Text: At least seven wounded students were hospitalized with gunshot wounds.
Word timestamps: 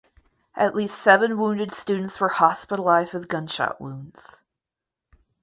At 0.55 0.73
least 0.73 0.97
seven 0.99 1.37
wounded 1.37 1.69
students 1.69 2.19
were 2.19 2.29
hospitalized 2.29 3.13
with 3.13 3.27
gunshot 3.27 3.79
wounds. 3.79 4.43